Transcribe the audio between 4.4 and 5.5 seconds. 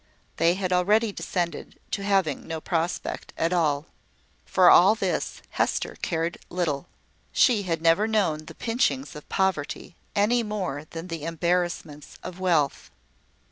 For all this